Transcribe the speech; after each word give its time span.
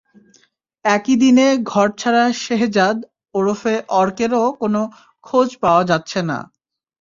একই 0.85 1.15
দিনে 1.21 1.47
ঘরছাড়া 1.71 2.23
শেহজাদ 2.43 2.97
ওরফে 3.35 3.73
অর্কেরও 3.95 4.45
কোনো 4.61 4.81
খোঁজ 5.23 5.49
পাওয়া 5.63 5.83
যাচ্ছে 5.89 6.19
না। 6.29 6.37